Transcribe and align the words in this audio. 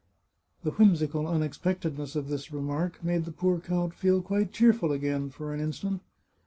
The 0.63 0.71
whimsical 0.71 1.27
unexpectedness 1.27 2.15
of 2.15 2.27
this 2.27 2.51
remark 2.51 3.03
made 3.03 3.25
the 3.25 3.31
poor 3.31 3.59
count 3.59 3.93
feel 3.93 4.19
quite 4.23 4.51
cheerful 4.51 4.91
again, 4.91 5.29
for 5.29 5.53
an 5.53 5.59
instant. 5.59 6.01